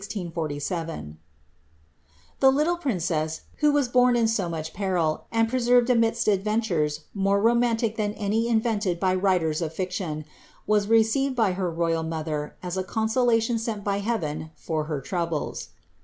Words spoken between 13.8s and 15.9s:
by Heaven for her troubles.